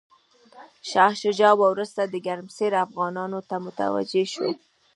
شاه 0.89 1.13
شجاع 1.21 1.53
وروسته 1.57 2.01
د 2.05 2.15
ګرمسیر 2.27 2.73
افغانانو 2.85 3.39
ته 3.49 3.55
متوجه 3.65 4.23
شو. 4.33 4.47